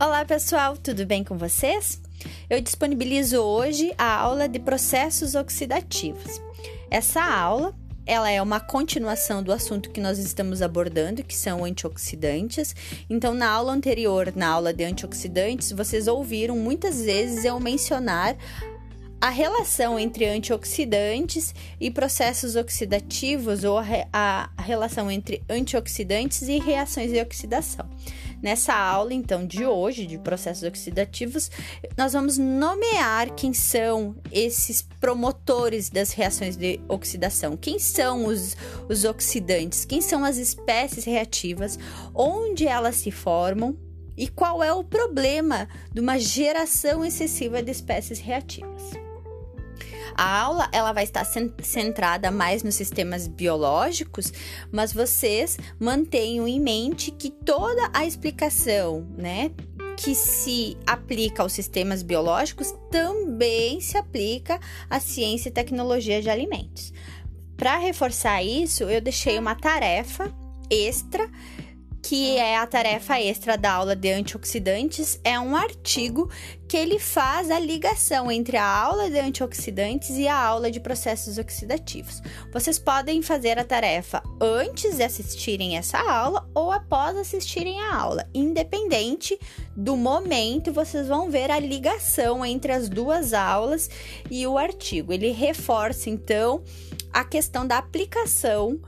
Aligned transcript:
Olá 0.00 0.24
pessoal, 0.24 0.76
tudo 0.76 1.04
bem 1.04 1.24
com 1.24 1.36
vocês? 1.36 2.00
Eu 2.48 2.60
disponibilizo 2.60 3.38
hoje 3.38 3.92
a 3.98 4.14
aula 4.20 4.48
de 4.48 4.60
processos 4.60 5.34
oxidativos. 5.34 6.40
Essa 6.88 7.20
aula 7.20 7.74
ela 8.06 8.30
é 8.30 8.40
uma 8.40 8.60
continuação 8.60 9.42
do 9.42 9.50
assunto 9.52 9.90
que 9.90 10.00
nós 10.00 10.20
estamos 10.20 10.62
abordando, 10.62 11.24
que 11.24 11.34
são 11.34 11.64
antioxidantes. 11.64 12.76
Então, 13.10 13.34
na 13.34 13.50
aula 13.50 13.72
anterior, 13.72 14.32
na 14.36 14.48
aula 14.48 14.72
de 14.72 14.84
antioxidantes, 14.84 15.72
vocês 15.72 16.06
ouviram 16.06 16.56
muitas 16.56 17.02
vezes 17.02 17.44
eu 17.44 17.58
mencionar 17.58 18.36
a 19.20 19.30
relação 19.30 19.98
entre 19.98 20.26
antioxidantes 20.26 21.52
e 21.80 21.90
processos 21.90 22.54
oxidativos 22.54 23.64
ou 23.64 23.78
a, 24.12 24.50
relação 24.58 25.10
entre 25.10 25.42
antioxidantes 25.50 26.42
e 26.42 26.58
reações 26.58 27.10
de 27.10 27.20
oxidação. 27.20 27.88
Nessa 28.42 28.74
aula, 28.74 29.12
então, 29.12 29.46
de 29.46 29.66
hoje, 29.66 30.06
de 30.06 30.18
processos 30.18 30.62
oxidativos, 30.62 31.50
nós 31.96 32.12
vamos 32.12 32.38
nomear 32.38 33.34
quem 33.34 33.52
são 33.52 34.14
esses 34.30 34.82
promotores 35.00 35.90
das 35.90 36.12
reações 36.12 36.56
de 36.56 36.80
oxidação, 36.88 37.56
quem 37.56 37.78
são 37.78 38.26
os, 38.26 38.56
os 38.88 39.04
oxidantes, 39.04 39.84
quem 39.84 40.00
são 40.00 40.24
as 40.24 40.36
espécies 40.36 41.04
reativas, 41.04 41.78
onde 42.14 42.66
elas 42.66 42.96
se 42.96 43.10
formam? 43.10 43.76
E 44.16 44.26
qual 44.26 44.62
é 44.62 44.72
o 44.72 44.82
problema 44.82 45.68
de 45.92 46.00
uma 46.00 46.18
geração 46.18 47.04
excessiva 47.04 47.62
de 47.62 47.70
espécies 47.70 48.18
reativas. 48.18 49.07
A 50.18 50.40
aula 50.40 50.68
ela 50.72 50.92
vai 50.92 51.04
estar 51.04 51.24
centrada 51.62 52.28
mais 52.32 52.64
nos 52.64 52.74
sistemas 52.74 53.28
biológicos, 53.28 54.32
mas 54.72 54.92
vocês 54.92 55.56
mantenham 55.78 56.48
em 56.48 56.60
mente 56.60 57.12
que 57.12 57.30
toda 57.30 57.88
a 57.94 58.04
explicação, 58.04 59.06
né, 59.16 59.52
que 59.96 60.16
se 60.16 60.76
aplica 60.84 61.44
aos 61.44 61.52
sistemas 61.52 62.02
biológicos 62.02 62.74
também 62.90 63.80
se 63.80 63.96
aplica 63.96 64.58
à 64.90 64.98
ciência 64.98 65.50
e 65.50 65.52
tecnologia 65.52 66.20
de 66.20 66.28
alimentos. 66.28 66.92
Para 67.56 67.76
reforçar 67.76 68.42
isso, 68.42 68.82
eu 68.90 69.00
deixei 69.00 69.38
uma 69.38 69.54
tarefa 69.54 70.34
extra 70.68 71.30
que 72.02 72.36
é 72.36 72.56
a 72.56 72.66
tarefa 72.66 73.20
extra 73.20 73.56
da 73.56 73.72
aula 73.72 73.94
de 73.94 74.10
antioxidantes, 74.10 75.20
é 75.24 75.38
um 75.38 75.56
artigo 75.56 76.30
que 76.68 76.76
ele 76.76 76.98
faz 76.98 77.50
a 77.50 77.58
ligação 77.58 78.30
entre 78.30 78.56
a 78.56 78.66
aula 78.66 79.10
de 79.10 79.18
antioxidantes 79.18 80.10
e 80.10 80.28
a 80.28 80.36
aula 80.36 80.70
de 80.70 80.80
processos 80.80 81.38
oxidativos. 81.38 82.20
Vocês 82.52 82.78
podem 82.78 83.22
fazer 83.22 83.58
a 83.58 83.64
tarefa 83.64 84.22
antes 84.40 84.96
de 84.96 85.02
assistirem 85.02 85.76
essa 85.76 85.98
aula 85.98 86.48
ou 86.54 86.70
após 86.70 87.16
assistirem 87.16 87.80
a 87.80 87.94
aula, 87.94 88.28
independente 88.34 89.38
do 89.74 89.96
momento, 89.96 90.72
vocês 90.72 91.08
vão 91.08 91.30
ver 91.30 91.50
a 91.50 91.58
ligação 91.58 92.44
entre 92.44 92.72
as 92.72 92.88
duas 92.88 93.32
aulas 93.32 93.88
e 94.30 94.46
o 94.46 94.58
artigo. 94.58 95.12
Ele 95.12 95.30
reforça 95.30 96.10
então 96.10 96.62
a 97.12 97.24
questão 97.24 97.66
da 97.66 97.78
aplicação 97.78 98.78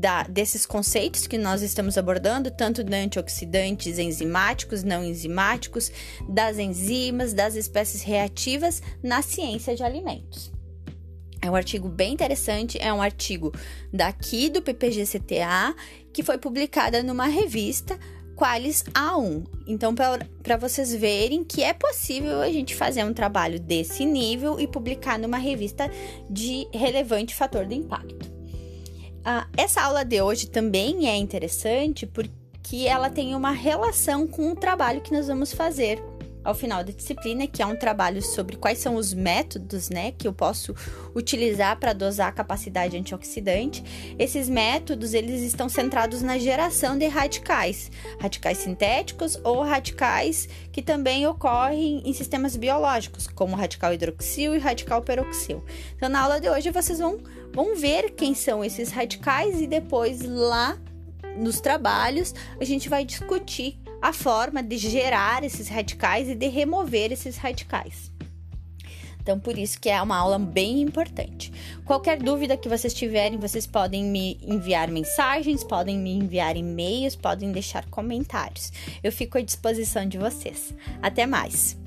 da, 0.00 0.22
desses 0.22 0.64
conceitos 0.64 1.26
que 1.26 1.36
nós 1.36 1.60
estamos 1.60 1.98
abordando, 1.98 2.50
tanto 2.50 2.82
de 2.82 2.96
antioxidantes 2.96 3.98
enzimáticos, 3.98 4.82
não 4.82 5.04
enzimáticos, 5.04 5.92
das 6.26 6.58
enzimas, 6.58 7.34
das 7.34 7.54
espécies 7.54 8.02
reativas 8.02 8.82
na 9.02 9.20
ciência 9.20 9.76
de 9.76 9.82
alimentos. 9.82 10.50
É 11.42 11.50
um 11.50 11.54
artigo 11.54 11.88
bem 11.88 12.14
interessante, 12.14 12.78
é 12.80 12.92
um 12.92 13.02
artigo 13.02 13.52
daqui 13.92 14.48
do 14.48 14.62
PPGCTA 14.62 15.74
que 16.12 16.22
foi 16.22 16.38
publicada 16.38 17.02
numa 17.02 17.26
revista 17.26 17.98
Qualis 18.36 18.82
A1. 18.94 19.46
Então, 19.66 19.94
para 19.94 20.56
vocês 20.56 20.94
verem 20.94 21.44
que 21.44 21.62
é 21.62 21.74
possível 21.74 22.40
a 22.40 22.50
gente 22.50 22.74
fazer 22.74 23.04
um 23.04 23.12
trabalho 23.12 23.60
desse 23.60 24.06
nível 24.06 24.58
e 24.58 24.66
publicar 24.66 25.18
numa 25.18 25.38
revista 25.38 25.90
de 26.28 26.66
relevante 26.72 27.34
fator 27.34 27.66
de 27.66 27.74
impacto. 27.74 28.39
Ah, 29.24 29.46
essa 29.56 29.82
aula 29.82 30.04
de 30.04 30.20
hoje 30.22 30.48
também 30.48 31.08
é 31.08 31.16
interessante 31.16 32.06
porque 32.06 32.86
ela 32.86 33.10
tem 33.10 33.34
uma 33.34 33.50
relação 33.50 34.26
com 34.26 34.52
o 34.52 34.56
trabalho 34.56 35.00
que 35.00 35.12
nós 35.12 35.26
vamos 35.26 35.52
fazer 35.52 36.02
ao 36.44 36.54
final 36.54 36.82
da 36.82 36.92
disciplina, 36.92 37.46
que 37.46 37.62
é 37.62 37.66
um 37.66 37.76
trabalho 37.76 38.22
sobre 38.22 38.56
quais 38.56 38.78
são 38.78 38.96
os 38.96 39.12
métodos, 39.12 39.90
né, 39.90 40.12
que 40.12 40.26
eu 40.26 40.32
posso 40.32 40.74
utilizar 41.14 41.78
para 41.78 41.92
dosar 41.92 42.28
a 42.28 42.32
capacidade 42.32 42.96
antioxidante. 42.96 44.14
Esses 44.18 44.48
métodos, 44.48 45.14
eles 45.14 45.42
estão 45.42 45.68
centrados 45.68 46.22
na 46.22 46.38
geração 46.38 46.96
de 46.96 47.06
radicais, 47.06 47.90
radicais 48.20 48.58
sintéticos 48.58 49.38
ou 49.44 49.62
radicais 49.62 50.48
que 50.72 50.82
também 50.82 51.26
ocorrem 51.26 52.02
em 52.04 52.12
sistemas 52.12 52.56
biológicos, 52.56 53.26
como 53.26 53.56
radical 53.56 53.92
hidroxil 53.92 54.54
e 54.54 54.58
radical 54.58 55.02
peroxil. 55.02 55.64
Então, 55.96 56.08
na 56.08 56.20
aula 56.20 56.40
de 56.40 56.48
hoje 56.48 56.70
vocês 56.70 56.98
vão 56.98 57.18
vão 57.52 57.74
ver 57.74 58.12
quem 58.12 58.34
são 58.34 58.64
esses 58.64 58.90
radicais 58.90 59.60
e 59.60 59.66
depois 59.66 60.22
lá 60.22 60.78
nos 61.36 61.60
trabalhos 61.60 62.34
a 62.60 62.64
gente 62.64 62.88
vai 62.88 63.04
discutir 63.04 63.78
a 64.00 64.12
forma 64.12 64.62
de 64.62 64.76
gerar 64.78 65.44
esses 65.44 65.68
radicais 65.68 66.28
e 66.28 66.34
de 66.34 66.48
remover 66.48 67.12
esses 67.12 67.36
radicais. 67.36 68.10
Então, 69.22 69.38
por 69.38 69.58
isso 69.58 69.78
que 69.80 69.88
é 69.88 70.00
uma 70.00 70.16
aula 70.16 70.38
bem 70.38 70.80
importante. 70.80 71.52
Qualquer 71.84 72.18
dúvida 72.18 72.56
que 72.56 72.68
vocês 72.68 72.94
tiverem, 72.94 73.38
vocês 73.38 73.66
podem 73.66 74.04
me 74.04 74.38
enviar 74.42 74.90
mensagens, 74.90 75.62
podem 75.62 75.98
me 75.98 76.12
enviar 76.12 76.56
e-mails, 76.56 77.16
podem 77.16 77.52
deixar 77.52 77.84
comentários. 77.86 78.72
Eu 79.02 79.12
fico 79.12 79.38
à 79.38 79.42
disposição 79.42 80.06
de 80.06 80.18
vocês. 80.18 80.74
Até 81.02 81.26
mais! 81.26 81.79